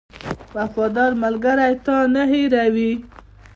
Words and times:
•وفادار 0.55 1.11
ملګری 1.23 1.73
تا 1.85 1.97
نه 2.13 2.23
هېروي. 2.31 2.93